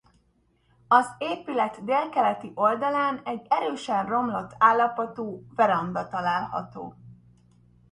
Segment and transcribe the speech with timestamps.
[0.87, 6.95] Az épület délkeleti oldalán egy erősen romlott állapotú veranda található.